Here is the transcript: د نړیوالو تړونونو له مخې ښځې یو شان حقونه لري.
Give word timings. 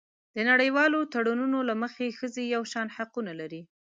د 0.35 0.37
نړیوالو 0.49 0.99
تړونونو 1.13 1.59
له 1.69 1.75
مخې 1.81 2.15
ښځې 2.19 2.43
یو 2.55 2.63
شان 2.71 2.87
حقونه 2.95 3.31
لري. 3.41 3.61